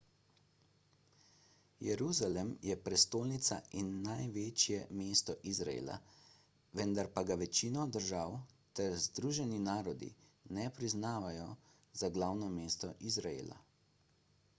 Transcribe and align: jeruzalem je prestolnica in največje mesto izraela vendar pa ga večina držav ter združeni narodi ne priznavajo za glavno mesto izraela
jeruzalem 1.87 2.49
je 2.67 2.77
prestolnica 2.87 3.57
in 3.81 3.91
največje 4.07 4.79
mesto 5.03 5.35
izraela 5.53 5.97
vendar 6.81 7.11
pa 7.19 7.23
ga 7.29 7.37
večina 7.45 7.85
držav 7.99 8.33
ter 8.81 8.97
združeni 9.07 9.61
narodi 9.71 10.11
ne 10.61 10.65
priznavajo 10.83 11.47
za 12.03 12.11
glavno 12.21 12.53
mesto 12.59 12.91
izraela 13.15 13.61